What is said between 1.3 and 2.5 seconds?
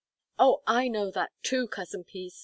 too, Cousin Peace!"